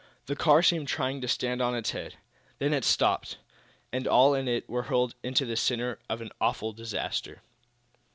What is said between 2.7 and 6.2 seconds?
it stopped, and all in it were hurled into the center